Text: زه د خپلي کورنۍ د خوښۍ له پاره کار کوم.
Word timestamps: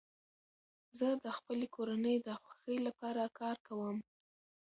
زه 0.99 1.07
د 1.23 1.25
خپلي 1.37 1.67
کورنۍ 1.75 2.15
د 2.21 2.29
خوښۍ 2.43 2.77
له 2.85 2.91
پاره 2.99 3.25
کار 3.39 3.57
کوم. 3.67 3.97